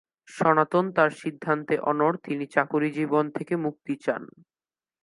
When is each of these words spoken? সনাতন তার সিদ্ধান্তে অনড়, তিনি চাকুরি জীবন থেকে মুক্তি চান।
সনাতন 0.29 0.85
তার 0.95 1.09
সিদ্ধান্তে 1.11 1.75
অনড়, 1.81 2.17
তিনি 2.23 2.45
চাকুরি 2.45 2.89
জীবন 2.91 3.25
থেকে 3.31 3.53
মুক্তি 3.55 3.93
চান। 3.95 4.23